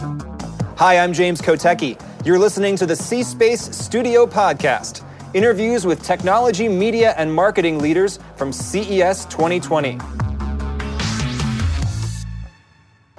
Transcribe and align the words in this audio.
Hi, 0.00 0.96
I'm 0.96 1.12
James 1.12 1.42
Kotecki. 1.42 2.00
You're 2.24 2.38
listening 2.38 2.74
to 2.76 2.86
the 2.86 2.96
C 2.96 3.22
Space 3.22 3.60
Studio 3.76 4.24
Podcast 4.24 5.04
interviews 5.34 5.84
with 5.84 6.02
technology, 6.02 6.68
media, 6.68 7.12
and 7.18 7.32
marketing 7.32 7.80
leaders 7.80 8.18
from 8.36 8.50
CES 8.50 9.26
2020. 9.26 9.98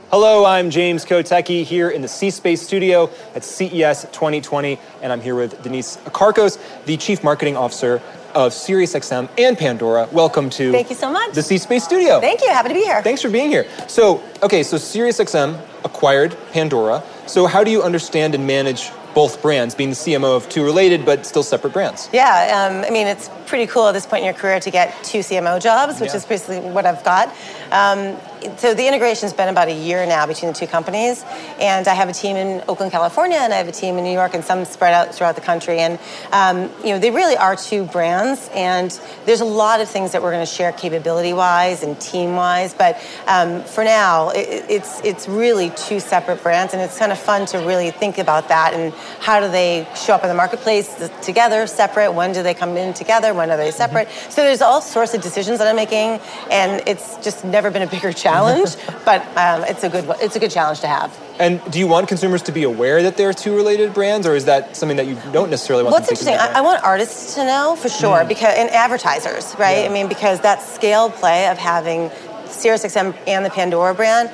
Hello, 0.10 0.44
I'm 0.44 0.72
James 0.72 1.06
Kotecki 1.06 1.64
here 1.64 1.92
in 1.92 2.02
the 2.02 2.08
C 2.08 2.32
Space 2.32 2.64
studio 2.64 3.12
at 3.36 3.44
CES 3.44 4.06
2020, 4.06 4.80
and 5.04 5.14
I'm 5.14 5.22
here 5.22 5.36
with 5.36 5.62
Denise 5.62 5.98
Karkos, 6.08 6.58
the 6.86 6.98
Chief 6.98 7.24
Marketing 7.24 7.56
Officer 7.56 8.02
of 8.34 8.54
SiriusXM 8.54 9.30
and 9.38 9.56
Pandora. 9.56 10.08
Welcome 10.12 10.50
to 10.52 10.72
Thank 10.72 10.90
you 10.90 10.96
so 10.96 11.12
much. 11.12 11.36
the 11.36 11.44
C 11.44 11.60
Space 11.60 11.84
studio. 11.84 12.20
Thank 12.20 12.42
you. 12.42 12.50
Happy 12.50 12.70
to 12.70 12.74
be 12.74 12.82
here. 12.82 13.04
Thanks 13.04 13.22
for 13.22 13.30
being 13.30 13.52
here. 13.52 13.68
So, 13.88 14.24
okay, 14.42 14.64
so 14.64 14.78
SiriusXM 14.78 15.71
acquired 15.84 16.36
Pandora. 16.52 17.04
So, 17.28 17.48
how 17.48 17.64
do 17.64 17.72
you 17.72 17.82
understand 17.84 18.36
and 18.36 18.46
manage 18.46 18.92
both 19.14 19.42
brands, 19.42 19.76
being 19.76 19.90
the 19.90 19.96
CMO 19.96 20.38
of 20.38 20.48
two 20.48 20.64
related 20.64 21.06
but 21.06 21.26
still 21.26 21.44
separate 21.44 21.74
brands? 21.74 22.10
Yeah, 22.14 22.70
um, 22.70 22.86
I 22.86 22.90
mean, 22.90 23.08
it's 23.08 23.30
pretty 23.46 23.68
cool 23.68 23.88
at 23.88 23.92
this 23.92 24.06
point 24.06 24.22
in 24.22 24.26
your 24.26 24.34
career 24.34 24.60
to 24.62 24.72
get 24.72 24.96
two 25.04 25.20
CMO 25.20 25.62
jobs, 25.62 26.00
which 26.00 26.12
Yeah. 26.12 26.16
is 26.18 26.26
basically 26.26 26.60
what 26.60 26.86
I've 26.86 27.04
got. 27.04 27.34
Um, 27.72 28.18
so 28.58 28.74
the 28.74 28.88
integration's 28.88 29.34
been 29.34 29.50
about 29.50 29.68
a 29.68 29.74
year 29.74 30.06
now 30.08 30.26
between 30.26 30.52
the 30.52 30.58
two 30.58 30.66
companies, 30.66 31.24
and 31.60 31.88
I 31.88 31.94
have 31.94 32.10
a 32.10 32.14
team 32.14 32.36
in 32.38 32.64
Oakland, 32.68 32.92
California, 32.92 33.38
and 33.40 33.54
I 33.54 33.58
have 33.58 33.68
a 33.68 33.72
team 33.72 33.98
in 33.98 34.04
New 34.04 34.12
York, 34.12 34.34
and 34.34 34.44
some 34.44 34.66
spread 34.66 34.94
out 34.94 35.14
throughout 35.14 35.36
the 35.36 35.42
country. 35.42 35.80
And 35.80 36.00
um, 36.32 36.72
you 36.84 36.90
know, 36.90 36.98
they 36.98 37.12
really 37.12 37.38
are 37.38 37.56
two 37.56 37.86
brands, 37.86 38.50
and 38.56 38.90
there's 39.26 39.42
a 39.42 39.46
lot 39.46 39.80
of 39.80 39.90
things 39.90 40.12
that 40.14 40.24
we're 40.24 40.32
going 40.32 40.46
to 40.46 40.52
share 40.52 40.72
capability-wise 40.72 41.84
and 41.84 42.00
team-wise. 42.02 42.74
But 42.74 43.00
um, 43.28 43.64
for 43.64 43.84
now, 43.84 44.30
it, 44.30 44.66
it's 44.70 45.00
it's 45.02 45.28
really 45.28 45.70
two 45.72 46.00
separate 46.00 46.42
brands, 46.42 46.74
and 46.74 46.82
it's 46.82 46.98
kind 46.98 47.12
of 47.12 47.20
fun 47.20 47.46
to 47.48 47.60
really 47.60 47.92
think 47.92 48.18
about 48.18 48.48
that 48.48 48.74
and 48.74 48.92
how 49.20 49.40
do 49.40 49.50
they 49.50 49.88
show 49.96 50.14
up 50.14 50.24
in 50.24 50.30
the 50.30 50.36
marketplace 50.36 51.10
together, 51.22 51.68
separate? 51.68 52.12
When 52.12 52.34
do 52.34 52.42
they 52.42 52.56
come 52.56 52.76
in 52.76 52.94
together? 52.94 53.36
When 53.36 53.52
are 53.52 53.58
they 53.58 53.70
separate? 53.70 54.10
So 54.30 54.42
there's 54.42 54.62
all 54.62 54.82
sorts 54.82 55.14
of 55.14 55.22
decisions 55.22 55.60
that 55.60 55.68
I'm 55.68 55.76
making, 55.76 56.20
and 56.50 56.82
it's 56.88 57.18
just 57.18 57.46
never 57.46 57.61
been 57.70 57.82
a 57.82 57.88
bigger 57.88 58.12
challenge. 58.12 58.76
but 59.06 59.22
um, 59.38 59.64
it's 59.66 59.84
a 59.84 59.90
good 59.90 60.06
it's 60.22 60.36
a 60.36 60.40
good 60.40 60.52
challenge 60.52 60.80
to 60.82 60.88
have. 60.88 61.18
And 61.40 61.62
do 61.72 61.80
you 61.80 61.88
want 61.88 62.08
consumers 62.08 62.42
to 62.44 62.52
be 62.52 62.64
aware 62.64 63.04
that 63.04 63.18
they're 63.18 63.34
two 63.34 63.56
related 63.56 63.94
brands, 63.94 64.26
or 64.26 64.36
is 64.36 64.46
that 64.46 64.76
something 64.76 64.98
that 64.98 65.08
you 65.08 65.16
don't 65.32 65.50
necessarily 65.50 65.84
want 65.84 65.94
What's 65.94 66.08
them 66.08 66.18
to 66.18 66.24
think 66.24 66.36
interesting, 66.36 66.56
I, 66.56 66.60
I 66.60 66.62
want 66.62 66.84
artists 66.84 67.36
to 67.36 67.46
know 67.46 67.76
for 67.76 67.90
sure, 67.90 68.26
because 68.26 68.56
and 68.58 68.70
advertisers, 68.70 69.56
right? 69.58 69.84
Yeah. 69.84 69.90
I 69.90 69.94
mean, 69.94 70.08
because 70.08 70.42
that 70.42 70.62
scale 70.62 71.10
play 71.10 71.48
of 71.48 71.58
having 71.58 72.10
SiriusXM 72.46 73.16
and 73.28 73.46
the 73.46 73.50
Pandora 73.50 73.96
brand. 73.96 74.30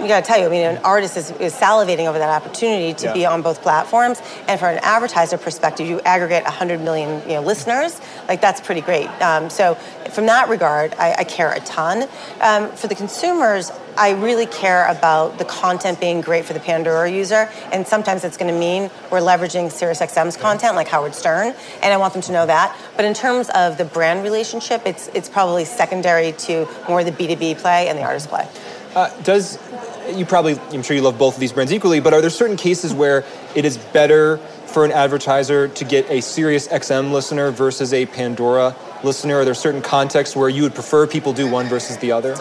You 0.00 0.08
got 0.08 0.24
to 0.24 0.26
tell 0.26 0.38
you, 0.38 0.46
I 0.46 0.48
mean, 0.50 0.66
an 0.66 0.78
artist 0.84 1.16
is, 1.16 1.30
is 1.32 1.54
salivating 1.54 2.06
over 2.06 2.18
that 2.18 2.28
opportunity 2.30 2.92
to 2.94 3.06
Yeah. 3.06 3.12
be 3.14 3.26
on 3.26 3.42
both 3.42 3.62
platforms, 3.62 4.20
and 4.46 4.60
from 4.60 4.74
an 4.74 4.80
advertiser 4.82 5.38
perspective, 5.38 5.86
you 5.88 6.00
aggregate 6.00 6.44
100 6.44 6.80
million 6.80 7.22
you 7.28 7.34
know, 7.36 7.40
listeners. 7.42 7.98
Like 8.28 8.40
that's 8.40 8.60
pretty 8.60 8.82
great. 8.82 9.08
Um, 9.22 9.48
so, 9.50 9.74
from 10.10 10.26
that 10.26 10.48
regard, 10.48 10.94
I, 10.98 11.14
I 11.18 11.24
care 11.24 11.50
a 11.52 11.60
ton. 11.60 12.06
Um, 12.40 12.70
for 12.72 12.86
the 12.86 12.94
consumers, 12.94 13.72
I 13.98 14.10
really 14.12 14.46
care 14.46 14.86
about 14.86 15.38
the 15.38 15.44
content 15.46 15.98
being 15.98 16.20
great 16.20 16.44
for 16.44 16.52
the 16.52 16.60
Pandora 16.60 17.10
user, 17.10 17.48
and 17.72 17.86
sometimes 17.86 18.22
it's 18.24 18.36
going 18.36 18.52
to 18.52 18.58
mean 18.58 18.90
we're 19.10 19.20
leveraging 19.20 19.66
SiriusXM's 19.72 20.36
content, 20.36 20.76
like 20.76 20.88
Howard 20.88 21.14
Stern, 21.14 21.54
and 21.82 21.92
I 21.92 21.96
want 21.96 22.12
them 22.12 22.22
to 22.22 22.32
know 22.32 22.44
that. 22.46 22.76
But 22.96 23.06
in 23.06 23.14
terms 23.14 23.48
of 23.50 23.78
the 23.78 23.84
brand 23.86 24.22
relationship, 24.22 24.82
it's 24.86 25.08
it's 25.14 25.28
probably 25.30 25.64
secondary 25.64 26.32
to 26.32 26.68
more 26.88 27.02
the 27.02 27.12
B2B 27.12 27.58
play 27.58 27.88
and 27.88 27.98
the 27.98 28.02
artist 28.02 28.28
play. 28.28 28.46
Uh, 28.96 29.10
does 29.24 29.58
you 30.14 30.24
probably 30.24 30.58
I'm 30.72 30.82
sure 30.82 30.96
you 30.96 31.02
love 31.02 31.18
both 31.18 31.34
of 31.34 31.40
these 31.40 31.52
brands 31.52 31.70
equally, 31.70 32.00
but 32.00 32.14
are 32.14 32.22
there 32.22 32.30
certain 32.30 32.56
cases 32.56 32.94
where 32.94 33.24
it 33.54 33.66
is 33.66 33.76
better 33.76 34.38
for 34.38 34.86
an 34.86 34.90
advertiser 34.90 35.68
to 35.68 35.84
get 35.84 36.08
a 36.10 36.22
Sirius 36.22 36.66
XM 36.68 37.12
listener 37.12 37.50
versus 37.50 37.92
a 37.92 38.06
Pandora 38.06 38.74
listener? 39.04 39.36
Are 39.36 39.44
there 39.44 39.52
certain 39.52 39.82
contexts 39.82 40.34
where 40.34 40.48
you 40.48 40.62
would 40.62 40.74
prefer 40.74 41.06
people 41.06 41.34
do 41.34 41.46
one 41.46 41.66
versus 41.66 41.98
the 41.98 42.12
other? 42.12 42.36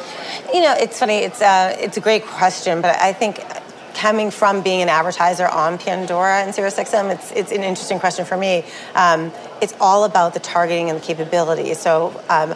You 0.54 0.62
know, 0.62 0.74
it's 0.80 0.98
funny. 0.98 1.18
It's 1.18 1.42
a 1.42 1.76
it's 1.78 1.98
a 1.98 2.02
great 2.02 2.26
question, 2.26 2.82
but 2.82 2.96
I 3.02 3.12
think 3.12 3.44
coming 3.94 4.32
from 4.32 4.62
being 4.62 4.82
an 4.82 4.88
advertiser 4.88 5.50
on 5.50 5.78
Pandora 5.78 6.42
and 6.42 6.54
SiriusXM, 6.54 7.16
it's 7.16 7.34
it's 7.34 7.52
an 7.52 7.64
interesting 7.64 8.00
question 8.00 8.24
for 8.24 8.38
me. 8.38 8.64
Um, 8.94 9.34
it's 9.62 9.74
all 9.82 10.06
about 10.06 10.34
the 10.34 10.40
targeting 10.40 10.90
and 10.90 11.02
the 11.02 11.06
capability. 11.06 11.74
So. 11.74 12.18
Um, 12.30 12.56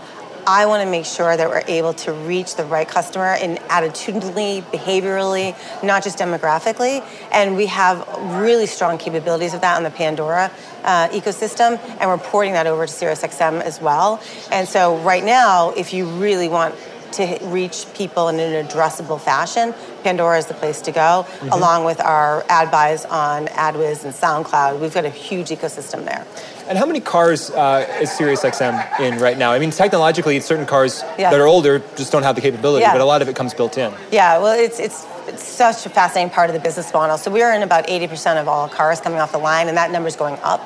I 0.50 0.66
want 0.66 0.82
to 0.84 0.90
make 0.90 1.06
sure 1.06 1.38
that 1.38 1.48
we're 1.48 1.64
able 1.68 1.94
to 1.94 2.12
reach 2.12 2.56
the 2.56 2.66
right 2.66 2.88
customer 2.88 3.36
in 3.36 3.58
attitudinally, 3.70 4.64
behaviorally, 4.64 5.56
not 5.84 6.04
just 6.04 6.18
demographically. 6.18 7.06
And 7.32 7.56
we 7.56 7.68
have 7.68 8.04
really 8.42 8.66
strong 8.66 8.98
capabilities 8.98 9.54
of 9.54 9.62
that 9.62 9.78
on 9.78 9.84
the 9.84 9.92
Pandora 9.92 10.52
uh, 10.84 11.10
ecosystem, 11.10 11.80
and 12.00 12.10
we're 12.10 12.18
porting 12.18 12.54
that 12.54 12.66
over 12.66 12.88
to 12.88 12.92
SiriusXM 12.92 13.62
as 13.62 13.80
well. 13.80 14.24
And 14.52 14.68
so 14.68 14.98
right 14.98 15.24
now, 15.24 15.70
if 15.78 15.94
you 15.94 16.08
really 16.08 16.50
want 16.50 16.74
to 17.12 17.38
reach 17.44 17.86
people 17.94 18.28
in 18.30 18.40
an 18.40 18.66
addressable 18.66 19.20
fashion, 19.22 19.76
Pandora 20.04 20.40
is 20.40 20.48
the 20.48 20.54
place 20.56 20.82
to 20.82 20.92
go, 20.92 21.28
along 21.52 21.84
with 21.84 22.00
our 22.00 22.44
ad 22.50 22.72
buys 22.72 23.06
on 23.06 23.48
AdsWizz 23.48 24.04
and 24.04 24.14
SoundCloud. 24.14 24.80
We've 24.80 24.94
got 24.94 25.06
a 25.06 25.10
huge 25.10 25.50
ecosystem 25.50 26.06
there. 26.06 26.26
And 26.70 26.78
how 26.78 26.86
many 26.86 27.00
cars 27.00 27.50
uh, 27.50 27.88
is 28.00 28.12
Sirius 28.12 28.44
XM 28.44 29.00
in 29.00 29.18
right 29.18 29.36
now? 29.36 29.52
I 29.52 29.58
mean, 29.58 29.72
technologically, 29.72 30.40
certain 30.40 30.68
cars 30.68 31.04
Yeah. 31.18 31.32
that 31.32 31.40
are 31.40 31.48
older 31.48 31.80
just 31.98 32.12
don't 32.12 32.22
have 32.22 32.36
the 32.36 32.42
capability, 32.42 32.84
Yeah. 32.84 32.92
but 32.92 33.02
a 33.02 33.06
lot 33.06 33.24
of 33.24 33.28
it 33.28 33.36
comes 33.36 33.56
built 33.56 33.76
in. 33.80 33.92
Yeah, 34.12 34.38
well, 34.38 34.54
it's, 34.58 34.80
it's, 34.80 35.08
it's 35.28 35.44
such 35.44 35.88
a 35.88 35.90
fascinating 35.90 36.30
part 36.30 36.52
of 36.52 36.54
the 36.54 36.60
business 36.60 36.94
model. 36.94 37.18
So 37.18 37.32
we're 37.32 37.52
in 37.56 37.64
about 37.64 37.88
80% 37.88 38.40
of 38.40 38.48
all 38.48 38.70
cars 38.70 39.02
coming 39.02 39.20
off 39.20 39.32
the 39.32 39.40
line, 39.40 39.68
and 39.68 39.76
that 39.78 39.90
number 39.90 40.08
is 40.08 40.16
going 40.16 40.38
up. 40.44 40.62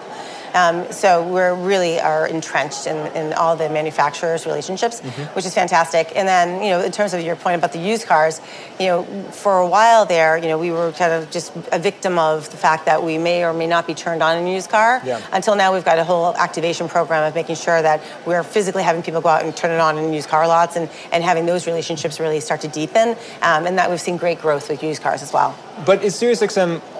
Um, 0.53 0.91
so 0.91 1.27
we're 1.27 1.55
really 1.55 1.99
are 1.99 2.27
entrenched 2.27 2.87
in, 2.87 2.97
in 3.15 3.33
all 3.33 3.55
the 3.55 3.69
manufacturers' 3.69 4.45
relationships, 4.45 5.01
which 5.33 5.45
is 5.45 5.53
fantastic. 5.53 6.11
And 6.15 6.27
then, 6.27 6.63
you 6.63 6.69
know, 6.69 6.81
in 6.81 6.91
terms 6.91 7.13
of 7.13 7.21
your 7.21 7.35
point 7.35 7.57
about 7.57 7.73
the 7.73 7.79
used 7.79 8.05
cars, 8.07 8.41
you 8.79 8.87
know, 8.87 9.03
for 9.31 9.59
a 9.59 9.67
while 9.67 10.05
there, 10.05 10.37
you 10.37 10.47
know, 10.47 10.57
we 10.57 10.71
were 10.71 10.91
kind 10.91 11.11
of 11.11 11.31
just 11.31 11.51
a 11.71 11.79
victim 11.79 12.19
of 12.19 12.49
the 12.51 12.57
fact 12.57 12.85
that 12.85 13.03
we 13.03 13.17
may 13.17 13.43
or 13.43 13.53
may 13.53 13.67
not 13.67 13.87
be 13.87 13.93
turned 13.93 14.21
on 14.21 14.37
in 14.37 14.45
a 14.45 14.53
used 14.53 14.69
car. 14.69 15.01
Yeah. 15.03 15.21
Until 15.31 15.55
now, 15.55 15.73
we've 15.73 15.85
got 15.85 15.99
a 15.99 16.03
whole 16.03 16.35
activation 16.35 16.87
program 16.87 17.23
of 17.27 17.35
making 17.35 17.55
sure 17.55 17.81
that 17.81 18.01
we're 18.25 18.43
physically 18.43 18.83
having 18.83 19.01
people 19.01 19.21
go 19.21 19.29
out 19.29 19.43
and 19.43 19.55
turn 19.55 19.71
it 19.71 19.79
on 19.79 19.97
in 19.97 20.13
used 20.13 20.29
car 20.29 20.47
lots 20.47 20.75
and, 20.75 20.89
and 21.11 21.23
having 21.23 21.45
those 21.45 21.67
relationships 21.67 22.19
really 22.19 22.39
start 22.39 22.61
to 22.61 22.67
deepen. 22.67 23.09
Um, 23.41 23.65
and 23.65 23.77
that 23.77 23.89
we've 23.89 24.01
seen 24.01 24.17
great 24.17 24.39
growth 24.39 24.69
with 24.69 24.83
used 24.83 25.01
cars 25.01 25.21
as 25.21 25.33
well. 25.33 25.57
But 25.85 26.03
is 26.03 26.15
Sirius 26.15 26.41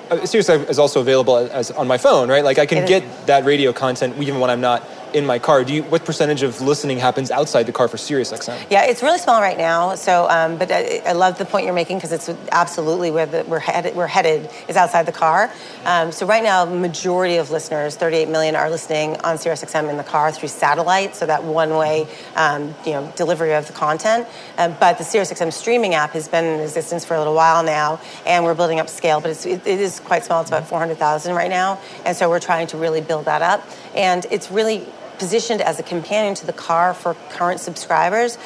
Uh, 0.09 0.25
Sirius 0.25 0.49
is 0.49 0.79
also 0.79 0.99
available 1.01 1.37
as 1.37 1.71
on 1.71 1.87
my 1.87 1.97
phone, 1.97 2.29
right? 2.29 2.43
Like 2.43 2.59
I 2.59 2.65
can 2.65 2.85
get 2.85 3.03
that 3.27 3.45
radio 3.45 3.71
content 3.73 4.17
even 4.17 4.39
when 4.39 4.49
I'm 4.49 4.61
not 4.61 4.83
in 5.13 5.25
my 5.25 5.39
car. 5.39 5.63
Do 5.63 5.73
you? 5.73 5.83
What 5.83 6.05
percentage 6.05 6.43
of 6.43 6.61
listening 6.61 6.99
happens 6.99 7.31
outside 7.31 7.63
the 7.63 7.71
car 7.71 7.87
for 7.87 7.97
Sirius 7.97 8.31
XM? 8.31 8.65
Yeah, 8.69 8.85
it's 8.85 9.03
really 9.03 9.19
small 9.19 9.41
right 9.41 9.57
now. 9.57 9.95
So, 9.95 10.27
um, 10.29 10.57
but 10.57 10.71
I, 10.71 11.01
I 11.05 11.13
love 11.13 11.37
the 11.37 11.45
point 11.45 11.65
you're 11.65 11.73
making 11.73 11.97
because 11.97 12.11
it's 12.11 12.29
absolutely 12.51 13.11
where 13.11 13.25
the, 13.25 13.43
we're 13.43 13.59
headed. 13.59 13.95
We're 13.95 14.07
headed 14.07 14.49
is 14.67 14.75
outside 14.75 15.05
the 15.05 15.11
car. 15.11 15.51
Um, 15.85 16.11
so 16.11 16.25
right 16.25 16.43
now, 16.43 16.65
majority 16.65 17.37
of 17.37 17.51
listeners, 17.51 17.95
38 17.95 18.29
million, 18.29 18.55
are 18.55 18.69
listening 18.69 19.17
on 19.17 19.37
SiriusXM 19.37 19.89
in 19.89 19.97
the 19.97 20.03
car 20.03 20.31
through 20.31 20.49
satellite. 20.49 21.15
So 21.15 21.25
that 21.25 21.43
one-way, 21.43 22.07
um, 22.35 22.73
you 22.85 22.93
know, 22.93 23.11
delivery 23.15 23.53
of 23.53 23.67
the 23.67 23.73
content. 23.73 24.27
Um, 24.57 24.75
but 24.79 24.97
the 24.97 25.03
SiriusXM 25.03 25.53
streaming 25.53 25.93
app 25.93 26.11
has 26.11 26.27
been 26.27 26.45
in 26.45 26.59
existence 26.61 27.05
for 27.05 27.15
a 27.15 27.17
little 27.17 27.35
while 27.35 27.63
now, 27.63 27.99
and 28.25 28.43
we're 28.43 28.55
building 28.55 28.79
up 28.79 28.89
scale. 28.89 29.21
But 29.21 29.31
it's, 29.31 29.45
it, 29.45 29.65
it 29.65 29.79
is 29.79 29.99
quite 29.99 30.23
small. 30.23 30.41
It's 30.41 30.49
about 30.49 30.67
400,000 30.67 31.35
right 31.35 31.49
now, 31.49 31.79
and 32.05 32.15
so 32.15 32.29
we're 32.29 32.39
trying 32.39 32.67
to 32.67 32.77
really 32.77 33.01
build 33.01 33.25
that 33.25 33.41
up. 33.41 33.67
And 33.95 34.25
it's 34.31 34.51
really 34.51 34.87
positioned 35.19 35.61
as 35.61 35.79
a 35.79 35.83
companion 35.83 36.35
to 36.35 36.45
the 36.45 36.53
car 36.53 36.93
for 36.93 37.15
current 37.29 37.59
subscribers 37.59 38.37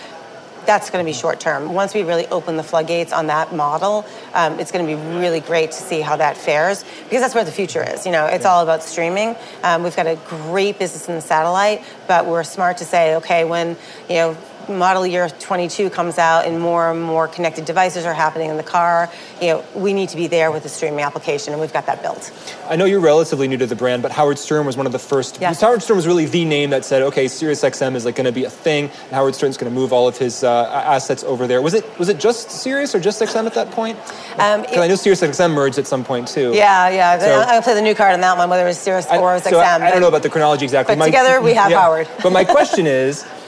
that's 0.67 0.89
going 0.89 1.03
to 1.03 1.09
be 1.09 1.13
short 1.13 1.39
term. 1.39 1.73
Once 1.73 1.95
we 1.95 2.03
really 2.03 2.27
open 2.27 2.57
the 2.57 2.63
floodgates 2.63 3.13
on 3.13 3.27
that 3.27 3.55
model, 3.55 4.05
um, 4.33 4.59
it's 4.59 4.71
going 4.71 4.85
to 4.85 4.95
be 4.95 5.01
really 5.17 5.39
great 5.39 5.71
to 5.71 5.77
see 5.77 6.01
how 6.01 6.17
that 6.17 6.37
fares 6.37 6.83
because 7.05 7.21
that's 7.21 7.33
where 7.33 7.45
the 7.45 7.51
future 7.51 7.81
is. 7.81 8.05
You 8.05 8.11
know, 8.11 8.25
it's 8.27 8.45
all 8.45 8.61
about 8.61 8.83
streaming. 8.83 9.35
Um, 9.63 9.81
we've 9.81 9.95
got 9.95 10.07
a 10.07 10.19
great 10.27 10.77
business 10.77 11.07
in 11.07 11.15
the 11.15 11.21
satellite, 11.21 11.83
but 12.07 12.27
we're 12.27 12.43
smart 12.43 12.77
to 12.79 12.85
say, 12.85 13.15
okay, 13.15 13.45
when 13.45 13.77
you 14.09 14.15
know 14.15 14.37
model 14.69 15.05
year 15.05 15.29
22 15.29 15.89
comes 15.89 16.17
out 16.17 16.45
and 16.45 16.59
more 16.59 16.91
and 16.91 17.01
more 17.01 17.27
connected 17.27 17.65
devices 17.65 18.05
are 18.05 18.13
happening 18.13 18.49
in 18.49 18.57
the 18.57 18.63
car, 18.63 19.09
you 19.41 19.47
know, 19.47 19.63
we 19.75 19.93
need 19.93 20.09
to 20.09 20.17
be 20.17 20.27
there 20.27 20.51
with 20.51 20.63
the 20.63 20.69
streaming 20.69 21.01
application, 21.01 21.53
and 21.53 21.61
we've 21.61 21.73
got 21.73 21.85
that 21.85 22.01
built. 22.01 22.31
I 22.69 22.75
know 22.75 22.85
you're 22.85 22.99
relatively 22.99 23.47
new 23.47 23.57
to 23.57 23.65
the 23.65 23.75
brand, 23.75 24.01
but 24.01 24.11
Howard 24.11 24.39
Stern 24.39 24.65
was 24.65 24.77
one 24.77 24.85
of 24.85 24.91
the 24.91 24.99
first. 24.99 25.39
Yeah. 25.41 25.53
Howard 25.53 25.81
Stern 25.81 25.97
was 25.97 26.07
really 26.07 26.25
the 26.25 26.45
name 26.45 26.71
that 26.71 26.85
said, 26.85 27.01
okay, 27.03 27.25
SiriusXM 27.25 27.95
is 27.95 28.05
like 28.05 28.15
going 28.15 28.25
to 28.25 28.31
be 28.31 28.43
a 28.45 28.49
thing, 28.49 28.85
and 28.85 29.11
Howard 29.11 29.35
Stern's 29.35 29.57
going 29.57 29.71
to 29.71 29.75
move 29.75 29.93
all 29.93 30.07
of 30.07 30.17
his 30.17 30.43
uh, 30.43 30.69
assets 30.85 31.23
over 31.23 31.47
there. 31.47 31.61
Was 31.61 31.73
it 31.73 31.85
was 31.99 32.09
it 32.09 32.19
just 32.19 32.51
Sirius 32.51 32.93
or 32.95 32.99
just 32.99 33.21
XM 33.21 33.45
at 33.45 33.53
that 33.53 33.71
point? 33.71 33.97
Um, 34.33 34.65
I 34.69 34.87
know 34.87 34.95
SiriusXM 34.95 35.53
merged 35.53 35.77
at 35.77 35.87
some 35.87 36.03
point 36.03 36.27
too. 36.27 36.53
Yeah, 36.53 36.89
yeah. 36.89 37.17
So- 37.19 37.57
to 37.57 37.61
play 37.61 37.73
the 37.73 37.81
new 37.81 37.95
card 37.95 38.13
on 38.13 38.21
that 38.21 38.37
one, 38.37 38.49
whether 38.49 38.63
it 38.63 38.67
was 38.67 38.77
Sirius 38.77 39.07
I, 39.07 39.17
or 39.17 39.31
it 39.31 39.35
was 39.35 39.43
so 39.43 39.51
XM. 39.51 39.81
I, 39.81 39.87
I 39.87 39.91
don't 39.91 40.01
know 40.01 40.07
about 40.07 40.23
the 40.23 40.29
chronology 40.29 40.65
exactly. 40.65 40.95
but 40.95 41.05
together 41.05 41.41
we 41.41 41.53
have 41.53 41.71
Howard. 41.71 42.07
but 42.21 42.31
my 42.31 42.43
question 42.43 42.87
is, 42.87 43.25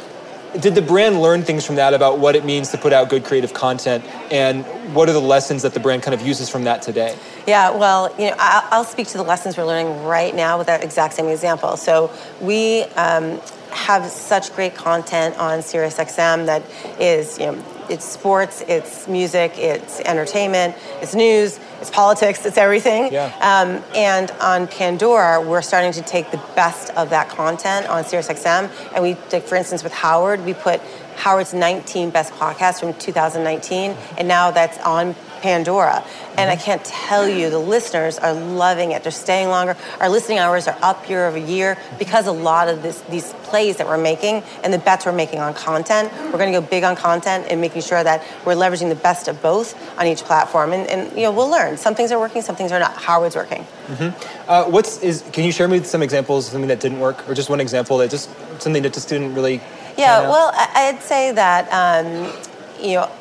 did 0.59 0.75
the 0.75 0.81
brand 0.81 1.21
learn 1.21 1.43
things 1.43 1.65
from 1.65 1.75
that 1.75 1.93
about 1.93 2.19
what 2.19 2.35
it 2.35 2.45
means 2.45 2.71
to 2.71 2.77
put 2.77 2.93
out 2.93 3.09
good 3.09 3.23
creative 3.23 3.53
content? 3.53 4.03
And 4.31 4.65
what 4.93 5.09
are 5.09 5.13
the 5.13 5.21
lessons 5.21 5.61
that 5.61 5.73
the 5.73 5.79
brand 5.79 6.03
kind 6.03 6.13
of 6.13 6.25
uses 6.25 6.49
from 6.49 6.63
that 6.63 6.81
today? 6.81 7.17
Yeah 7.47 7.71
well 7.71 8.13
you 8.19 8.29
know 8.29 8.35
i'll 8.37 8.83
speak 8.83 9.07
to 9.07 9.17
the 9.17 9.23
lessons 9.23 9.57
we're 9.57 9.65
learning 9.65 10.03
right 10.03 10.35
now 10.35 10.57
with 10.57 10.67
that 10.67 10.83
exact 10.83 11.13
same 11.13 11.27
example. 11.27 11.77
So 11.77 12.11
we 12.41 12.83
um, 12.95 13.39
have 13.71 14.05
such 14.09 14.53
great 14.55 14.75
content 14.75 15.37
on 15.37 15.59
SiriusXM 15.59 16.45
that 16.47 16.63
is, 16.99 17.37
you 17.39 17.47
know, 17.47 17.63
it's 17.89 18.05
sports, 18.05 18.63
it's 18.67 19.07
music, 19.07 19.57
it's 19.57 19.99
entertainment, 20.01 20.75
it's 21.01 21.15
news, 21.15 21.59
it's 21.81 21.89
politics, 21.89 22.45
it's 22.45 22.57
everything. 22.57 23.11
Yeah. 23.11 23.33
Um, 23.41 23.83
and 23.95 24.31
on 24.41 24.67
Pandora, 24.67 25.41
we're 25.41 25.61
starting 25.61 25.91
to 25.93 26.01
take 26.01 26.31
the 26.31 26.41
best 26.55 26.91
of 26.91 27.09
that 27.09 27.29
content 27.29 27.87
on 27.87 28.03
SiriusXM, 28.03 28.93
and 28.93 29.03
we, 29.03 29.15
like 29.31 29.43
for 29.43 29.55
instance, 29.55 29.83
with 29.83 29.93
Howard, 29.93 30.43
we 30.45 30.53
put 30.53 30.81
Howard's 31.15 31.53
19 31.53 32.11
best 32.11 32.33
podcasts 32.33 32.79
from 32.79 32.93
2019, 32.93 33.95
and 34.17 34.27
now 34.27 34.51
that's 34.51 34.77
on 34.79 35.15
Pandora. 35.41 36.03
And 36.37 36.49
I 36.49 36.55
mm-hmm. 36.55 36.63
can't 36.63 36.85
tell 36.85 37.27
you, 37.27 37.49
the 37.49 37.59
listeners 37.59 38.17
are 38.17 38.33
loving 38.33 38.91
it. 38.91 39.03
They're 39.03 39.11
staying 39.11 39.49
longer. 39.49 39.75
Our 39.99 40.09
listening 40.09 40.39
hours 40.39 40.67
are 40.67 40.77
up 40.81 41.09
year 41.09 41.27
over 41.27 41.37
year 41.37 41.77
because 41.97 42.27
a 42.27 42.31
lot 42.31 42.69
of 42.69 42.81
this, 42.81 43.01
these 43.09 43.33
plays 43.43 43.77
that 43.77 43.87
we're 43.87 43.97
making 43.97 44.43
and 44.63 44.73
the 44.73 44.77
bets 44.79 45.05
we're 45.05 45.11
making 45.11 45.39
on 45.39 45.53
content, 45.53 46.11
we're 46.25 46.37
going 46.37 46.51
to 46.51 46.59
go 46.59 46.65
big 46.65 46.83
on 46.83 46.95
content 46.95 47.47
and 47.49 47.59
making 47.59 47.81
sure 47.81 48.03
that 48.03 48.23
we're 48.45 48.55
leveraging 48.55 48.89
the 48.89 48.95
best 48.95 49.27
of 49.27 49.41
both 49.41 49.75
on 49.99 50.07
each 50.07 50.23
platform. 50.23 50.73
And, 50.73 50.87
and 50.87 51.11
you 51.15 51.23
know, 51.23 51.31
we'll 51.31 51.49
learn. 51.49 51.77
Some 51.77 51.95
things 51.95 52.11
are 52.11 52.19
working, 52.19 52.41
some 52.41 52.55
things 52.55 52.71
are 52.71 52.79
not. 52.79 52.95
Howard's 52.95 53.35
working. 53.35 53.65
Mm-hmm. 53.87 54.49
Uh, 54.49 54.65
what's 54.65 55.01
is? 55.01 55.23
Can 55.33 55.43
you 55.43 55.51
share 55.51 55.67
me 55.67 55.83
some 55.83 56.03
examples 56.03 56.47
of 56.47 56.51
something 56.53 56.67
that 56.67 56.79
didn't 56.79 56.99
work, 56.99 57.27
or 57.27 57.33
just 57.33 57.49
one 57.49 57.59
example 57.59 57.97
that 57.97 58.11
just 58.11 58.29
something 58.61 58.83
that 58.83 58.93
just 58.93 59.09
didn't 59.09 59.33
really? 59.33 59.61
Yeah, 59.97 60.21
well, 60.21 60.51
I'd 60.53 61.01
say 61.01 61.31
that 61.31 61.67
um, 61.71 62.31
you 62.79 62.95
know 62.95 63.11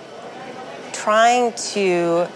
trying 0.99 1.53
to, 1.53 2.27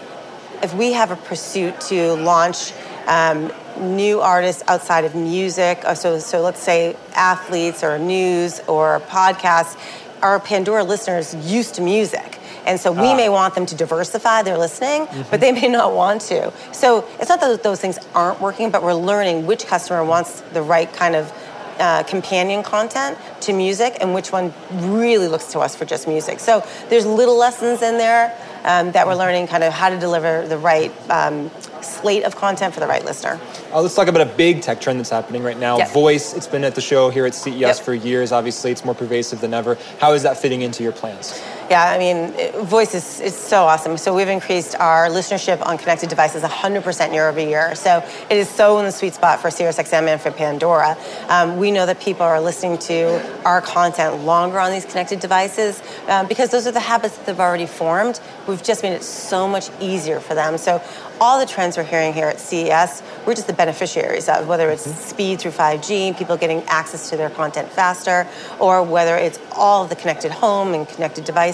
if 0.61 0.73
we 0.73 0.93
have 0.93 1.11
a 1.11 1.15
pursuit 1.15 1.79
to 1.81 2.13
launch 2.13 2.71
um, 3.07 3.51
new 3.79 4.21
artists 4.21 4.63
outside 4.67 5.03
of 5.03 5.15
music, 5.15 5.79
uh, 5.83 5.93
so, 5.93 6.19
so 6.19 6.41
let's 6.41 6.61
say 6.61 6.95
athletes 7.13 7.83
or 7.83 7.99
news 7.99 8.61
or 8.61 9.01
podcasts, 9.01 9.77
our 10.21 10.39
Pandora 10.39 10.83
listeners 10.83 11.35
used 11.35 11.75
to 11.75 11.81
music. 11.81 12.39
And 12.65 12.79
so 12.79 12.93
we 12.93 13.07
ah. 13.07 13.17
may 13.17 13.27
want 13.27 13.55
them 13.55 13.65
to 13.65 13.75
diversify 13.75 14.43
their 14.43 14.57
listening, 14.57 15.05
mm-hmm. 15.07 15.29
but 15.29 15.41
they 15.41 15.51
may 15.51 15.67
not 15.67 15.93
want 15.93 16.21
to. 16.21 16.53
So 16.71 17.05
it's 17.19 17.27
not 17.27 17.41
that 17.41 17.61
those 17.61 17.81
things 17.81 17.99
aren't 18.15 18.39
working, 18.39 18.71
but 18.71 18.81
we're 18.81 18.93
learning 18.93 19.45
which 19.45 19.65
customer 19.67 20.03
wants 20.05 20.39
the 20.53 20.61
right 20.61 20.91
kind 20.93 21.15
of 21.15 21.33
uh, 21.79 22.03
companion 22.03 22.63
content 22.63 23.17
to 23.41 23.53
music 23.53 23.97
and 24.01 24.13
which 24.13 24.31
one 24.31 24.53
really 24.71 25.27
looks 25.27 25.47
to 25.53 25.59
us 25.59 25.75
for 25.75 25.85
just 25.85 26.07
music. 26.07 26.39
So 26.39 26.65
there's 26.89 27.05
little 27.05 27.37
lessons 27.37 27.81
in 27.81 27.97
there 27.97 28.37
um, 28.63 28.91
that 28.93 29.05
we're 29.05 29.15
learning 29.15 29.47
kind 29.47 29.63
of 29.63 29.73
how 29.73 29.89
to 29.89 29.99
deliver 29.99 30.47
the 30.47 30.57
right 30.57 30.91
um, 31.09 31.51
slate 31.81 32.23
of 32.23 32.35
content 32.35 32.73
for 32.73 32.79
the 32.79 32.87
right 32.87 33.03
listener. 33.03 33.39
Uh, 33.71 33.81
let's 33.81 33.95
talk 33.95 34.07
about 34.07 34.25
a 34.25 34.37
big 34.37 34.61
tech 34.61 34.79
trend 34.79 34.99
that's 34.99 35.09
happening 35.09 35.43
right 35.43 35.59
now. 35.59 35.77
Yep. 35.77 35.91
Voice, 35.91 36.33
it's 36.33 36.47
been 36.47 36.63
at 36.63 36.75
the 36.75 36.81
show 36.81 37.09
here 37.09 37.25
at 37.25 37.35
CES 37.35 37.55
yep. 37.55 37.75
for 37.77 37.93
years. 37.93 38.31
Obviously, 38.31 38.71
it's 38.71 38.85
more 38.85 38.95
pervasive 38.95 39.41
than 39.41 39.53
ever. 39.53 39.77
How 39.99 40.13
is 40.13 40.23
that 40.23 40.37
fitting 40.37 40.61
into 40.61 40.83
your 40.83 40.93
plans? 40.93 41.41
Yeah, 41.69 41.83
I 41.83 41.97
mean, 41.97 42.33
voice 42.65 42.93
is, 42.93 43.19
is 43.21 43.35
so 43.35 43.63
awesome. 43.63 43.97
So 43.97 44.13
we've 44.13 44.27
increased 44.27 44.75
our 44.75 45.07
listenership 45.07 45.65
on 45.65 45.77
connected 45.77 46.09
devices 46.09 46.43
100% 46.43 47.13
year 47.13 47.29
over 47.29 47.39
year. 47.39 47.73
So 47.75 48.03
it 48.29 48.37
is 48.37 48.49
so 48.49 48.79
in 48.79 48.85
the 48.85 48.91
sweet 48.91 49.13
spot 49.13 49.39
for 49.39 49.47
SiriusXM 49.47 50.07
and 50.07 50.21
for 50.21 50.31
Pandora. 50.31 50.97
Um, 51.29 51.57
we 51.57 51.71
know 51.71 51.85
that 51.85 52.01
people 52.01 52.23
are 52.23 52.41
listening 52.41 52.77
to 52.79 53.43
our 53.45 53.61
content 53.61 54.23
longer 54.23 54.59
on 54.59 54.71
these 54.71 54.85
connected 54.85 55.19
devices 55.19 55.81
um, 56.07 56.27
because 56.27 56.51
those 56.51 56.67
are 56.67 56.71
the 56.71 56.79
habits 56.79 57.17
that 57.17 57.25
they've 57.25 57.39
already 57.39 57.65
formed. 57.65 58.19
We've 58.47 58.63
just 58.63 58.83
made 58.83 58.93
it 58.93 59.03
so 59.03 59.47
much 59.47 59.69
easier 59.79 60.19
for 60.19 60.35
them. 60.35 60.57
So 60.57 60.81
all 61.21 61.39
the 61.39 61.45
trends 61.45 61.77
we're 61.77 61.83
hearing 61.83 62.13
here 62.13 62.27
at 62.27 62.39
CES, 62.39 63.01
we're 63.25 63.33
just 63.33 63.47
the 63.47 63.53
beneficiaries 63.53 64.27
of, 64.27 64.47
whether 64.47 64.69
it's 64.69 64.85
mm-hmm. 64.85 64.99
speed 64.99 65.39
through 65.39 65.51
5G, 65.51 66.17
people 66.17 66.35
getting 66.35 66.61
access 66.63 67.09
to 67.09 67.17
their 67.17 67.29
content 67.29 67.69
faster, 67.69 68.27
or 68.59 68.83
whether 68.83 69.15
it's 69.15 69.39
all 69.55 69.85
the 69.85 69.95
connected 69.95 70.31
home 70.31 70.73
and 70.73 70.87
connected 70.87 71.23
devices. 71.23 71.53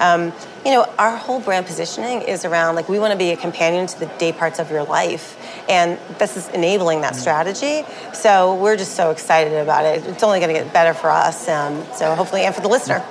Um, 0.00 0.32
you 0.64 0.72
know, 0.72 0.84
our 0.98 1.16
whole 1.16 1.40
brand 1.40 1.66
positioning 1.66 2.22
is 2.22 2.44
around 2.44 2.74
like 2.74 2.88
we 2.88 2.98
want 2.98 3.12
to 3.12 3.18
be 3.18 3.30
a 3.30 3.36
companion 3.36 3.86
to 3.86 4.00
the 4.00 4.06
day 4.18 4.32
parts 4.32 4.58
of 4.58 4.70
your 4.70 4.82
life. 4.82 5.36
And 5.68 5.98
this 6.18 6.36
is 6.36 6.48
enabling 6.48 7.02
that 7.02 7.12
mm-hmm. 7.12 7.20
strategy. 7.20 7.84
So 8.12 8.56
we're 8.56 8.76
just 8.76 8.94
so 8.94 9.10
excited 9.10 9.54
about 9.54 9.84
it. 9.84 10.04
It's 10.06 10.22
only 10.22 10.40
going 10.40 10.52
to 10.54 10.60
get 10.60 10.72
better 10.72 10.92
for 10.92 11.10
us. 11.10 11.48
Um, 11.48 11.84
so 11.94 12.14
hopefully, 12.14 12.42
and 12.42 12.54
for 12.54 12.60
the 12.60 12.68
listener. 12.68 13.04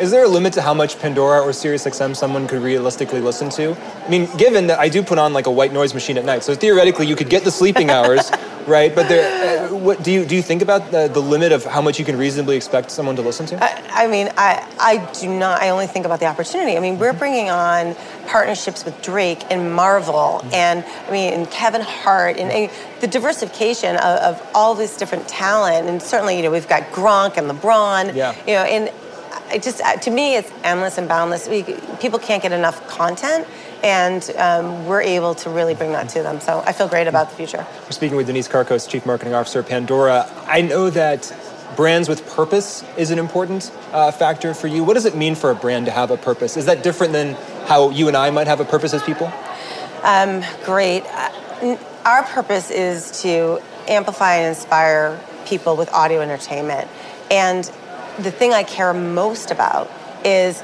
Is 0.00 0.10
there 0.10 0.24
a 0.24 0.28
limit 0.28 0.52
to 0.54 0.62
how 0.62 0.74
much 0.74 0.98
Pandora 0.98 1.40
or 1.40 1.50
SiriusXM 1.50 2.14
someone 2.16 2.46
could 2.46 2.60
realistically 2.60 3.22
listen 3.22 3.48
to? 3.50 3.74
I 4.04 4.08
mean, 4.10 4.28
given 4.36 4.66
that 4.66 4.78
I 4.78 4.90
do 4.90 5.02
put 5.02 5.16
on 5.16 5.32
like 5.32 5.46
a 5.46 5.50
white 5.50 5.72
noise 5.72 5.94
machine 5.94 6.18
at 6.18 6.24
night, 6.26 6.42
so 6.42 6.54
theoretically 6.54 7.06
you 7.06 7.16
could 7.16 7.30
get 7.30 7.44
the 7.44 7.50
sleeping 7.50 7.88
hours, 7.96 8.30
right? 8.66 8.94
But 8.94 9.08
there, 9.08 9.68
uh, 9.68 9.74
what 9.74 10.02
do 10.02 10.12
you 10.12 10.24
do? 10.24 10.36
You 10.36 10.42
think 10.42 10.62
about 10.62 10.90
the, 10.90 11.08
the 11.08 11.20
limit 11.20 11.52
of 11.52 11.64
how 11.64 11.80
much 11.80 11.98
you 11.98 12.04
can 12.04 12.16
reasonably 12.16 12.56
expect 12.56 12.90
someone 12.90 13.16
to 13.16 13.22
listen 13.22 13.46
to? 13.46 13.62
I, 13.62 14.04
I 14.04 14.06
mean, 14.06 14.30
I 14.36 14.66
I 14.78 15.10
do 15.12 15.28
not. 15.28 15.60
I 15.62 15.70
only 15.70 15.86
think 15.86 16.06
about 16.06 16.20
the 16.20 16.26
opportunity. 16.26 16.76
I 16.76 16.80
mean, 16.80 16.98
we're 16.98 17.12
bringing 17.12 17.50
on 17.50 17.94
partnerships 18.26 18.84
with 18.84 19.00
Drake 19.02 19.44
and 19.50 19.72
Marvel, 19.72 20.40
mm-hmm. 20.42 20.54
and 20.54 20.84
I 21.06 21.10
mean, 21.10 21.32
and 21.32 21.50
Kevin 21.50 21.80
Hart, 21.80 22.36
and, 22.36 22.50
and 22.50 22.70
the 23.00 23.06
diversification 23.06 23.96
of, 23.96 24.18
of, 24.20 24.50
all 24.54 24.74
this 24.74 24.96
different 24.96 25.28
talent, 25.28 25.88
and 25.88 26.02
certainly, 26.02 26.36
you 26.36 26.42
know, 26.42 26.50
we've 26.50 26.68
got 26.68 26.82
Gronk 26.92 27.36
and 27.36 27.50
LeBron, 27.50 28.14
yeah. 28.14 28.34
you 28.46 28.54
know, 28.54 28.62
and 28.62 28.90
it 29.52 29.62
just 29.62 29.80
uh, 29.80 29.96
to 29.96 30.10
me 30.10 30.36
it's 30.36 30.50
endless 30.62 30.98
and 30.98 31.08
boundless. 31.08 31.48
We, 31.48 31.62
people 32.00 32.18
can't 32.18 32.42
get 32.42 32.52
enough 32.52 32.86
content, 32.88 33.46
and 33.82 34.30
um, 34.36 34.86
we're 34.86 35.02
able 35.02 35.34
to 35.36 35.50
really 35.50 35.74
bring 35.74 35.92
that 35.92 36.08
to 36.10 36.22
them. 36.22 36.40
So 36.40 36.62
I 36.66 36.72
feel 36.72 36.88
great 36.88 37.06
about 37.06 37.30
the 37.30 37.36
future. 37.36 37.66
We're 37.84 37.90
speaking 37.90 38.16
with 38.16 38.26
Denise 38.26 38.48
Karkos, 38.48 38.88
Chief 38.88 39.06
Marketing 39.06 39.34
Officer 39.34 39.60
at 39.60 39.68
Pandora. 39.68 40.28
I 40.46 40.60
know 40.60 40.90
that 40.90 41.32
brands 41.76 42.08
with 42.08 42.26
purpose 42.34 42.82
is 42.96 43.10
an 43.10 43.18
important 43.18 43.70
uh, 43.92 44.10
factor 44.10 44.54
for 44.54 44.66
you. 44.66 44.82
What 44.82 44.94
does 44.94 45.04
it 45.04 45.14
mean 45.14 45.34
for 45.34 45.50
a 45.50 45.54
brand 45.54 45.86
to 45.86 45.92
have 45.92 46.10
a 46.10 46.16
purpose? 46.16 46.56
Is 46.56 46.66
that 46.66 46.82
different 46.82 47.12
than 47.12 47.34
how 47.66 47.90
you 47.90 48.08
and 48.08 48.16
I 48.16 48.30
might 48.30 48.46
have 48.46 48.60
a 48.60 48.64
purpose 48.64 48.94
as 48.94 49.02
people? 49.02 49.32
Um, 50.02 50.42
great. 50.64 51.04
Uh, 51.06 51.76
our 52.04 52.22
purpose 52.22 52.70
is 52.70 53.22
to 53.22 53.60
amplify 53.88 54.36
and 54.36 54.48
inspire 54.48 55.20
people 55.46 55.76
with 55.76 55.92
audio 55.92 56.20
entertainment. 56.20 56.88
And 57.30 57.70
the 58.18 58.30
thing 58.30 58.52
I 58.52 58.62
care 58.62 58.92
most 58.92 59.50
about 59.50 59.90
is 60.24 60.62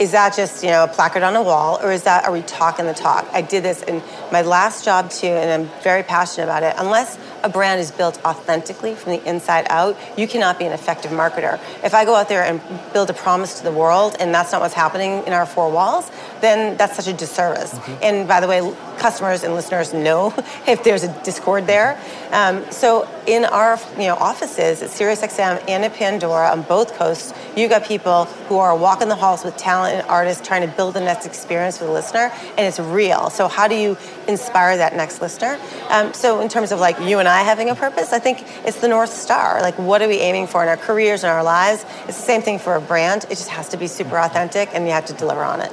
is 0.00 0.12
that 0.12 0.36
just 0.36 0.62
you 0.62 0.70
know 0.70 0.84
a 0.84 0.88
placard 0.88 1.24
on 1.24 1.34
a 1.34 1.42
wall 1.42 1.78
or 1.82 1.90
is 1.90 2.04
that 2.04 2.24
are 2.24 2.32
we 2.32 2.42
talking 2.42 2.86
the 2.86 2.94
talk? 2.94 3.26
I 3.32 3.42
did 3.42 3.64
this 3.64 3.82
in 3.82 4.02
my 4.30 4.42
last 4.42 4.84
job 4.84 5.10
too 5.10 5.26
and 5.26 5.50
i'm 5.50 5.82
very 5.82 6.02
passionate 6.02 6.44
about 6.44 6.62
it. 6.62 6.74
Unless 6.78 7.18
a 7.42 7.48
brand 7.48 7.80
is 7.80 7.90
built 7.90 8.24
authentically 8.24 8.94
from 8.94 9.12
the 9.12 9.28
inside 9.28 9.66
out 9.70 9.96
you 10.16 10.28
cannot 10.28 10.58
be 10.58 10.66
an 10.66 10.72
effective 10.72 11.10
marketer. 11.10 11.58
If 11.82 11.94
i 11.94 12.04
go 12.04 12.14
out 12.14 12.28
there 12.28 12.44
and 12.44 12.60
build 12.92 13.10
a 13.10 13.14
promise 13.14 13.58
to 13.58 13.64
the 13.64 13.72
world 13.72 14.16
and 14.20 14.32
that's 14.32 14.52
not 14.52 14.60
what's 14.60 14.74
happening 14.74 15.24
in 15.26 15.32
our 15.32 15.46
four 15.46 15.70
walls 15.70 16.10
then 16.40 16.76
that's 16.76 16.96
such 16.96 17.08
a 17.08 17.12
disservice. 17.12 17.72
Mm-hmm. 17.72 18.02
and 18.02 18.28
by 18.28 18.40
the 18.40 18.46
way 18.46 18.60
customers 18.98 19.44
and 19.44 19.54
listeners 19.54 19.92
know 19.94 20.34
if 20.66 20.84
there's 20.84 21.04
a 21.04 21.22
discord 21.22 21.66
there 21.66 21.98
um, 22.32 22.70
so 22.70 23.08
in 23.26 23.44
our 23.44 23.78
you 23.92 24.06
know 24.06 24.14
offices 24.14 24.82
at 24.82 24.90
SiriusXM 24.90 25.64
and 25.68 25.84
at 25.84 25.94
Pandora 25.94 26.50
on 26.50 26.62
both 26.62 26.94
coasts, 26.94 27.32
you 27.56 27.68
got 27.68 27.84
people 27.84 28.24
who 28.48 28.58
are 28.58 28.76
walking 28.76 29.08
the 29.08 29.14
halls 29.14 29.44
with 29.44 29.56
talent 29.56 29.96
and 29.96 30.06
artists 30.08 30.46
trying 30.46 30.68
to 30.68 30.76
build 30.76 30.94
the 30.94 31.00
next 31.00 31.26
experience 31.26 31.78
for 31.78 31.84
the 31.84 31.92
listener, 31.92 32.30
and 32.56 32.60
it's 32.60 32.78
real. 32.78 33.30
So 33.30 33.48
how 33.48 33.68
do 33.68 33.74
you 33.74 33.96
inspire 34.26 34.76
that 34.76 34.94
next 34.94 35.22
listener? 35.22 35.58
Um, 35.88 36.12
so 36.12 36.40
in 36.40 36.48
terms 36.48 36.72
of 36.72 36.80
like 36.80 36.98
you 37.00 37.18
and 37.18 37.28
I 37.28 37.42
having 37.42 37.70
a 37.70 37.74
purpose, 37.74 38.12
I 38.12 38.18
think 38.18 38.44
it's 38.66 38.80
the 38.80 38.88
north 38.88 39.12
star. 39.12 39.60
Like 39.62 39.78
what 39.78 40.02
are 40.02 40.08
we 40.08 40.18
aiming 40.18 40.46
for 40.46 40.62
in 40.62 40.68
our 40.68 40.76
careers 40.76 41.24
and 41.24 41.30
our 41.30 41.42
lives? 41.42 41.84
It's 42.06 42.18
the 42.18 42.24
same 42.24 42.42
thing 42.42 42.58
for 42.58 42.74
a 42.74 42.80
brand. 42.80 43.24
It 43.24 43.30
just 43.30 43.48
has 43.48 43.68
to 43.70 43.76
be 43.76 43.86
super 43.86 44.18
authentic, 44.18 44.70
and 44.72 44.86
you 44.86 44.92
have 44.92 45.06
to 45.06 45.14
deliver 45.14 45.42
on 45.42 45.60
it. 45.60 45.72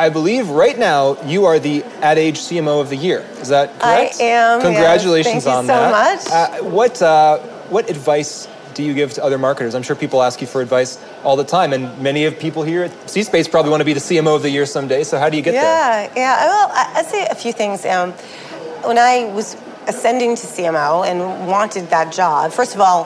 I 0.00 0.08
believe 0.08 0.48
right 0.48 0.78
now 0.78 1.22
you 1.24 1.44
are 1.44 1.58
the 1.58 1.84
Ad 2.00 2.16
Age 2.16 2.38
CMO 2.38 2.80
of 2.80 2.88
the 2.88 2.96
Year. 2.96 3.20
Is 3.38 3.48
that 3.48 3.68
correct? 3.78 4.18
I 4.18 4.24
am. 4.24 4.62
Congratulations 4.62 5.34
yes. 5.34 5.44
Thank 5.44 5.56
on 5.58 5.64
you 5.64 5.68
so 5.68 5.74
that. 5.74 6.58
much. 6.58 6.62
Uh, 6.62 6.64
what 6.70 7.02
uh, 7.02 7.38
what 7.68 7.90
advice 7.90 8.48
do 8.72 8.82
you 8.82 8.94
give 8.94 9.12
to 9.14 9.22
other 9.22 9.36
marketers? 9.36 9.74
I'm 9.74 9.82
sure 9.82 9.94
people 9.94 10.22
ask 10.22 10.40
you 10.40 10.46
for 10.46 10.62
advice 10.62 10.98
all 11.22 11.36
the 11.36 11.44
time, 11.44 11.74
and 11.74 12.00
many 12.00 12.24
of 12.24 12.38
people 12.38 12.62
here 12.62 12.84
at 12.84 13.10
C-Space 13.10 13.46
probably 13.46 13.70
want 13.70 13.82
to 13.82 13.84
be 13.84 13.92
the 13.92 14.00
CMO 14.00 14.34
of 14.36 14.40
the 14.40 14.48
year 14.48 14.64
someday. 14.64 15.04
So 15.04 15.18
how 15.18 15.28
do 15.28 15.36
you 15.36 15.42
get 15.42 15.52
yeah, 15.52 15.62
there? 15.62 16.12
Yeah, 16.16 16.16
yeah. 16.16 16.46
Well, 16.46 16.70
I'd 16.96 17.06
say 17.06 17.26
a 17.26 17.34
few 17.34 17.52
things. 17.52 17.84
Um, 17.84 18.12
when 18.88 18.96
I 18.96 19.30
was 19.34 19.54
ascending 19.86 20.34
to 20.36 20.46
CMO 20.46 21.06
and 21.06 21.46
wanted 21.46 21.90
that 21.90 22.10
job, 22.10 22.52
first 22.52 22.74
of 22.74 22.80
all 22.80 23.04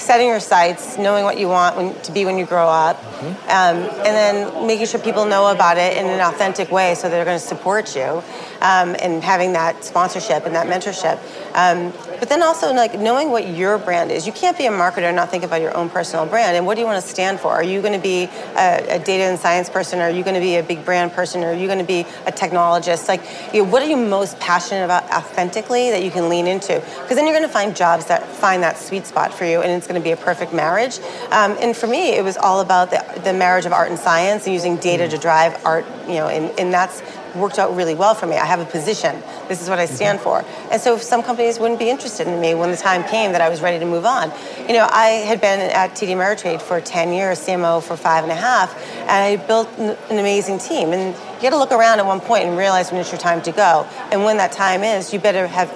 setting 0.00 0.28
your 0.28 0.40
sights, 0.40 0.98
knowing 0.98 1.24
what 1.24 1.38
you 1.38 1.48
want 1.48 1.76
when, 1.76 2.00
to 2.02 2.12
be 2.12 2.24
when 2.24 2.38
you 2.38 2.46
grow 2.46 2.66
up, 2.66 2.96
mm-hmm. 2.96 3.26
um, 3.26 3.76
and 4.06 4.06
then 4.06 4.66
making 4.66 4.86
sure 4.86 5.00
people 5.00 5.26
know 5.26 5.52
about 5.52 5.76
it 5.76 5.96
in 5.96 6.06
an 6.06 6.20
authentic 6.20 6.70
way 6.70 6.94
so 6.94 7.08
they're 7.08 7.24
going 7.24 7.38
to 7.38 7.46
support 7.46 7.94
you, 7.94 8.22
um, 8.60 8.96
and 9.00 9.22
having 9.22 9.52
that 9.54 9.84
sponsorship 9.84 10.46
and 10.46 10.54
that 10.54 10.66
mentorship. 10.66 11.18
Um, 11.54 11.92
but 12.18 12.28
then 12.28 12.42
also 12.42 12.72
like 12.72 12.98
knowing 12.98 13.30
what 13.30 13.48
your 13.48 13.78
brand 13.78 14.10
is. 14.10 14.26
You 14.26 14.32
can't 14.32 14.56
be 14.56 14.66
a 14.66 14.70
marketer 14.70 15.04
and 15.04 15.16
not 15.16 15.30
think 15.30 15.42
about 15.42 15.62
your 15.62 15.76
own 15.76 15.88
personal 15.88 16.26
brand. 16.26 16.56
And 16.56 16.66
what 16.66 16.74
do 16.74 16.80
you 16.80 16.86
want 16.86 17.02
to 17.02 17.08
stand 17.08 17.40
for? 17.40 17.48
Are 17.48 17.62
you 17.62 17.80
going 17.80 17.94
to 17.94 17.98
be 17.98 18.24
a, 18.56 18.96
a 18.96 18.98
data 18.98 19.24
and 19.24 19.38
science 19.38 19.70
person? 19.70 20.00
Are 20.00 20.10
you 20.10 20.22
going 20.22 20.34
to 20.34 20.40
be 20.40 20.56
a 20.56 20.62
big 20.62 20.84
brand 20.84 21.12
person? 21.12 21.42
Are 21.42 21.54
you 21.54 21.66
going 21.66 21.78
to 21.78 21.84
be 21.84 22.00
a 22.26 22.32
technologist? 22.32 23.08
Like, 23.08 23.22
you 23.54 23.62
know, 23.62 23.70
what 23.70 23.82
are 23.82 23.88
you 23.88 23.96
most 23.96 24.38
passionate 24.38 24.84
about 24.84 25.04
authentically 25.10 25.90
that 25.90 26.02
you 26.02 26.10
can 26.10 26.28
lean 26.28 26.46
into? 26.46 26.74
Because 26.74 27.16
then 27.16 27.26
you're 27.26 27.36
going 27.36 27.48
to 27.48 27.52
find 27.52 27.74
jobs 27.74 28.06
that 28.06 28.26
find 28.26 28.62
that 28.62 28.76
sweet 28.76 29.06
spot 29.06 29.32
for 29.32 29.44
you, 29.44 29.62
and 29.62 29.70
it's 29.72 29.86
going 29.86 30.00
to 30.00 30.04
be 30.04 30.12
a 30.12 30.16
perfect 30.16 30.52
marriage. 30.52 30.98
Um, 31.30 31.56
and 31.60 31.76
for 31.76 31.86
me, 31.86 32.10
it 32.10 32.22
was 32.22 32.36
all 32.36 32.60
about 32.60 32.90
the, 32.90 33.20
the 33.22 33.32
marriage 33.32 33.66
of 33.66 33.72
art 33.72 33.88
and 33.88 33.98
science 33.98 34.44
and 34.44 34.54
using 34.54 34.76
data 34.76 35.08
to 35.08 35.18
drive 35.18 35.64
art. 35.64 35.86
You 36.10 36.16
know, 36.16 36.28
and, 36.28 36.58
and 36.58 36.72
that's 36.72 37.02
worked 37.34 37.58
out 37.58 37.74
really 37.74 37.94
well 37.94 38.14
for 38.14 38.26
me. 38.26 38.36
I 38.36 38.44
have 38.44 38.60
a 38.60 38.64
position. 38.64 39.22
This 39.48 39.62
is 39.62 39.68
what 39.68 39.78
I 39.78 39.86
stand 39.86 40.18
mm-hmm. 40.18 40.44
for. 40.44 40.72
And 40.72 40.80
so 40.80 40.98
some 40.98 41.22
companies 41.22 41.58
wouldn't 41.58 41.78
be 41.78 41.88
interested 41.88 42.26
in 42.26 42.40
me 42.40 42.54
when 42.54 42.70
the 42.70 42.76
time 42.76 43.04
came 43.04 43.32
that 43.32 43.40
I 43.40 43.48
was 43.48 43.60
ready 43.60 43.78
to 43.78 43.86
move 43.86 44.04
on. 44.04 44.32
You 44.66 44.74
know, 44.74 44.88
I 44.90 45.24
had 45.26 45.40
been 45.40 45.60
at 45.60 45.92
TD 45.92 46.08
Ameritrade 46.08 46.60
for 46.60 46.80
10 46.80 47.12
years, 47.12 47.38
CMO 47.38 47.82
for 47.82 47.96
five 47.96 48.24
and 48.24 48.32
a 48.32 48.36
half, 48.36 48.76
and 49.00 49.10
I 49.10 49.36
built 49.36 49.68
an 49.78 49.96
amazing 50.10 50.58
team. 50.58 50.92
And 50.92 51.14
you 51.14 51.42
got 51.42 51.50
to 51.50 51.58
look 51.58 51.72
around 51.72 52.00
at 52.00 52.06
one 52.06 52.20
point 52.20 52.44
and 52.44 52.58
realize 52.58 52.90
when 52.90 53.00
it's 53.00 53.12
your 53.12 53.20
time 53.20 53.42
to 53.42 53.52
go. 53.52 53.86
And 54.10 54.24
when 54.24 54.36
that 54.38 54.52
time 54.52 54.82
is, 54.82 55.12
you 55.12 55.20
better 55.20 55.46
have 55.46 55.70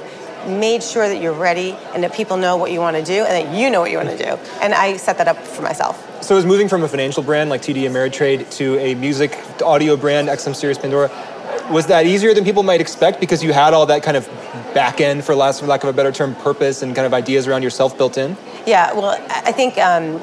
made 0.47 0.83
sure 0.83 1.09
that 1.09 1.21
you're 1.21 1.33
ready 1.33 1.77
and 1.95 2.03
that 2.03 2.13
people 2.13 2.37
know 2.37 2.57
what 2.57 2.71
you 2.71 2.81
want 2.81 2.97
to 2.97 3.03
do 3.03 3.25
and 3.25 3.47
that 3.47 3.57
you 3.59 3.71
know 3.71 3.81
what 3.81 3.91
you 3.91 3.97
want 3.97 4.11
to 4.11 4.19
do. 4.19 4.39
And 4.61 4.75
I 4.75 4.97
set 4.97 5.19
that 5.19 5.29
up 5.29 5.39
for 5.39 5.63
myself. 5.63 6.14
So 6.25 6.39
is 6.39 6.47
moving 6.47 6.71
from 6.71 6.83
a 6.83 6.89
financial 6.89 7.23
brand 7.23 7.51
like 7.51 7.61
TD 7.61 7.83
Ameritrade 7.83 8.51
to 8.53 8.79
a 8.79 8.95
music 8.95 9.39
audio 9.63 9.95
brand, 9.95 10.29
XM 10.29 10.57
Sirius 10.57 10.79
Pandora, 10.79 11.11
was 11.71 11.87
that 11.89 12.07
easier 12.07 12.33
than 12.33 12.45
people 12.45 12.63
might 12.63 12.81
expect 12.81 13.21
because 13.21 13.45
you 13.45 13.53
had 13.53 13.75
all 13.75 13.85
that 13.85 14.03
kind 14.03 14.17
of 14.17 14.27
back 14.73 15.03
end, 15.03 15.23
for 15.23 15.35
last, 15.35 15.61
for 15.61 15.67
lack 15.67 15.83
of 15.83 15.91
a 15.91 15.93
better 15.93 16.11
term, 16.11 16.35
purpose 16.37 16.81
and 16.81 16.95
kind 16.97 17.05
of 17.05 17.13
ideas 17.13 17.47
around 17.47 17.63
yourself 17.63 17.99
built 17.99 18.17
in? 18.17 18.39
Yeah, 18.67 18.95
well, 18.95 19.23
I 19.29 19.53
think 19.53 19.77
um, 19.77 20.15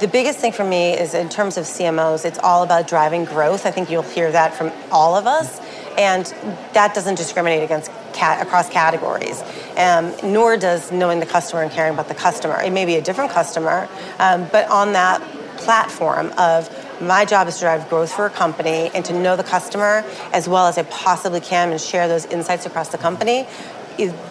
the 0.00 0.08
biggest 0.08 0.38
thing 0.38 0.52
for 0.52 0.64
me 0.64 0.94
is 0.94 1.12
in 1.12 1.28
terms 1.28 1.58
of 1.58 1.64
CMOs, 1.64 2.24
it's 2.24 2.38
all 2.38 2.62
about 2.62 2.88
driving 2.88 3.26
growth. 3.26 3.66
I 3.66 3.70
think 3.70 3.90
you'll 3.90 4.04
hear 4.04 4.32
that 4.32 4.54
from 4.54 4.72
all 4.90 5.16
of 5.16 5.26
us, 5.26 5.60
and 5.98 6.24
that 6.72 6.94
doesn't 6.94 7.16
discriminate 7.16 7.62
against 7.62 7.90
cat, 8.14 8.40
across 8.40 8.70
categories. 8.70 9.42
Um, 9.76 10.14
nor 10.22 10.56
does 10.56 10.90
knowing 10.90 11.20
the 11.20 11.26
customer 11.26 11.62
and 11.62 11.70
caring 11.70 11.92
about 11.92 12.08
the 12.08 12.14
customer. 12.14 12.60
It 12.62 12.72
may 12.72 12.86
be 12.86 12.96
a 12.96 13.02
different 13.02 13.30
customer, 13.30 13.88
um, 14.18 14.48
but 14.50 14.68
on 14.70 14.92
that 14.92 15.20
platform 15.58 16.32
of 16.38 16.70
my 17.00 17.24
job 17.24 17.48
is 17.48 17.56
to 17.56 17.60
drive 17.60 17.88
growth 17.88 18.12
for 18.12 18.26
a 18.26 18.30
company 18.30 18.90
and 18.94 19.04
to 19.04 19.12
know 19.12 19.36
the 19.36 19.44
customer 19.44 20.04
as 20.32 20.48
well 20.48 20.66
as 20.66 20.78
I 20.78 20.82
possibly 20.84 21.40
can 21.40 21.70
and 21.70 21.80
share 21.80 22.08
those 22.08 22.24
insights 22.26 22.64
across 22.66 22.88
the 22.88 22.98
company. 22.98 23.46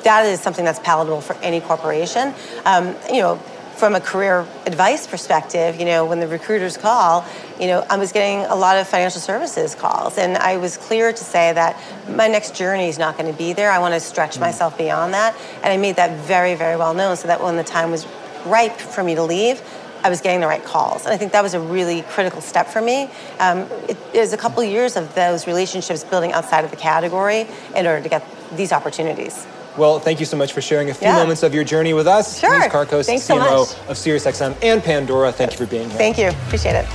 That 0.04 0.26
is 0.26 0.40
something 0.40 0.66
that's 0.66 0.80
palatable 0.80 1.22
for 1.22 1.36
any 1.38 1.62
corporation. 1.62 2.34
Um, 2.66 2.96
you 3.12 3.22
know, 3.22 3.42
from 3.78 3.94
a 3.96 4.00
career 4.00 4.48
advice 4.66 5.06
perspective, 5.06 5.80
you 5.80 5.86
know, 5.86 6.06
when 6.06 6.20
the 6.20 6.28
recruiters 6.28 6.78
call, 6.78 7.26
you 7.60 7.68
know, 7.68 7.86
I 7.90 7.98
was 7.98 8.12
getting 8.12 8.40
a 8.50 8.56
lot 8.56 8.78
of 8.78 8.88
financial 8.88 9.22
services 9.22 9.76
calls, 9.76 10.18
and 10.18 10.38
I 10.38 10.58
was 10.58 10.78
clear 10.78 11.12
to 11.12 11.24
say 11.24 11.52
that 11.54 11.80
my 12.10 12.28
next 12.28 12.56
journey 12.56 12.88
is 12.88 12.98
not 12.98 13.18
going 13.18 13.32
to 13.32 13.38
be 13.38 13.54
there. 13.54 13.70
I 13.72 13.80
want 13.80 13.94
to 13.94 14.00
stretch 14.00 14.38
mm. 14.38 14.42
myself 14.42 14.78
beyond 14.78 15.14
that, 15.14 15.36
and 15.58 15.66
I 15.66 15.78
made 15.78 15.98
that 15.98 16.26
very, 16.26 16.56
very 16.56 16.78
well 16.78 16.94
known, 16.94 17.18
so 17.18 17.28
that 17.28 17.44
when 17.44 17.58
the 17.58 17.64
time 17.64 17.92
was 17.92 18.08
ripe 18.46 18.78
for 18.78 19.04
me 19.04 19.16
to 19.16 19.24
leave, 19.24 19.62
I 20.04 20.10
was 20.10 20.22
getting 20.22 20.40
the 20.40 20.48
right 20.48 20.64
calls. 20.64 21.04
And 21.06 21.14
I 21.14 21.18
think 21.18 21.32
that 21.32 21.42
was 21.42 21.56
a 21.56 21.60
really 21.60 22.04
critical 22.04 22.40
step 22.40 22.68
for 22.68 22.80
me. 22.80 23.10
Um, 23.40 23.68
was 24.14 24.34
a 24.34 24.38
couple 24.38 24.64
years 24.64 24.96
of 24.96 25.16
those 25.16 25.48
relationships 25.48 26.04
building 26.04 26.32
outside 26.32 26.64
of 26.64 26.70
the 26.70 26.78
category 26.78 27.48
in 27.76 27.88
order 27.88 28.04
to 28.04 28.10
get 28.10 28.24
these 28.56 28.72
opportunities. 28.72 29.48
Well, 29.78 30.00
thank 30.00 30.20
you 30.20 30.26
so 30.26 30.38
much 30.38 30.54
for 30.54 30.62
sharing 30.62 30.90
a 30.90 30.94
few 30.94 31.08
yeah. 31.08 31.18
moments 31.18 31.44
of 31.44 31.54
your 31.54 31.64
journey 31.64 31.94
with 31.94 32.08
us. 32.08 32.40
Sure. 32.40 32.60
Ms. 32.60 32.68
Karkos, 32.72 33.06
Thanks 33.06 33.28
CMO 33.28 33.66
so 33.66 33.82
of 33.90 33.98
SiriusXM 33.98 34.56
and 34.64 34.82
Pandora. 34.82 35.32
Thank 35.32 35.52
you 35.52 35.58
for 35.58 35.66
being 35.66 35.90
here. 35.90 35.98
Thank 35.98 36.18
you. 36.18 36.30
Appreciate 36.30 36.76
it. 36.76 36.86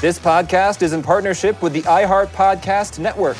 This 0.00 0.18
podcast 0.18 0.82
is 0.82 0.92
in 0.92 1.02
partnership 1.02 1.60
with 1.60 1.72
the 1.72 1.82
iHeart 1.82 2.28
Podcast 2.28 2.98
Network. 2.98 3.36